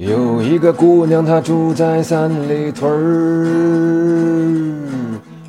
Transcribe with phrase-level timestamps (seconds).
[0.00, 2.96] 有一个姑娘，她住在三里屯儿，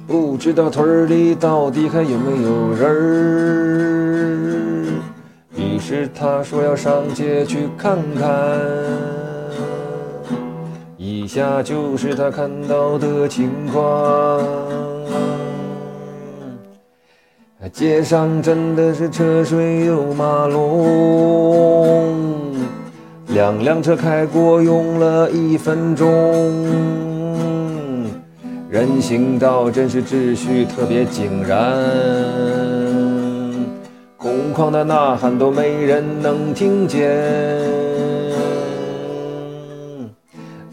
[0.05, 4.51] 不知道屯儿里到底还有没有人儿。
[5.55, 8.27] 于是她说要上街去看看，
[10.97, 13.81] 以下就是她看到的情况。
[17.71, 21.50] 街上真的是车水又马龙。
[23.51, 26.07] 两辆车开过，用了一分钟。
[28.69, 31.59] 人行道真是秩序特别井然，
[34.15, 37.09] 空旷的呐喊都没人能听见。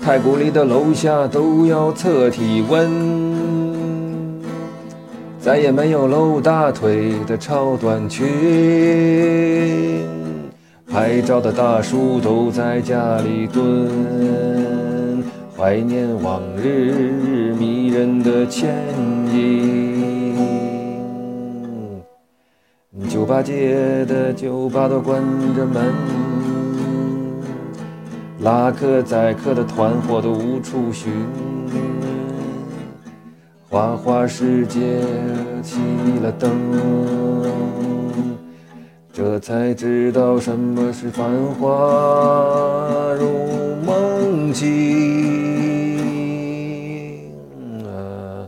[0.01, 4.39] 太古里的楼下都要测体温，
[5.41, 8.25] 再也没有露大腿的超短裙。
[10.91, 15.23] 拍照的大叔都在家里蹲，
[15.55, 18.75] 怀念往日迷人的倩
[19.31, 20.39] 影。
[23.07, 25.23] 酒吧街的酒吧都关
[25.55, 25.93] 着门，
[28.41, 31.13] 拉客载客的团伙都无处寻。
[33.69, 34.81] 花花世界
[35.63, 35.77] 熄
[36.23, 37.18] 了灯。
[39.19, 41.67] 这才知道什么是繁华
[43.19, 44.69] 如梦境
[47.85, 48.47] 啊！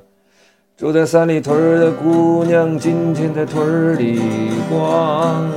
[0.76, 4.20] 住在三里屯的姑娘今天在屯里
[4.70, 5.50] 逛，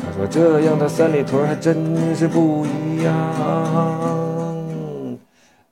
[0.00, 3.14] 她说这样的三里屯还真是不一样。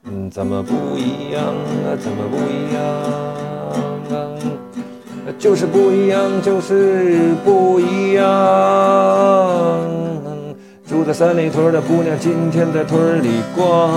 [0.05, 1.97] 嗯，怎么不一样啊？
[1.99, 2.85] 怎么不一样
[4.11, 4.56] 啊？
[5.39, 8.25] 就是不一样，就是不一样。
[10.89, 13.91] 住在三里屯的姑娘今天在屯里逛，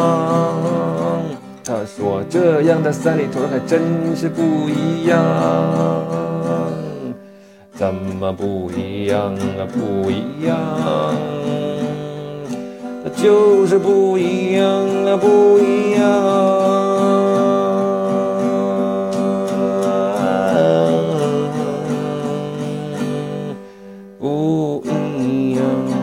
[1.63, 3.79] 她说这样的三里屯还真
[4.15, 5.17] 是不一样。
[7.75, 9.63] 怎么不一样啊？
[9.71, 10.57] 不一样，
[13.15, 14.65] 就是不一样
[15.05, 15.15] 啊！
[15.15, 16.58] 不一样。
[24.41, 25.98] Oh, yeah.